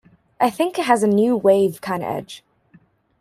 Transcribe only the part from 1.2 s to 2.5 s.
wave kinda edge.